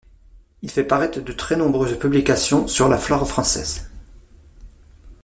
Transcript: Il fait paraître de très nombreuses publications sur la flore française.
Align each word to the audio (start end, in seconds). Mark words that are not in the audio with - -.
Il 0.63 0.71
fait 0.71 0.83
paraître 0.83 1.19
de 1.21 1.31
très 1.31 1.55
nombreuses 1.55 1.99
publications 1.99 2.67
sur 2.67 2.89
la 2.89 2.97
flore 2.97 3.29
française. 3.29 3.87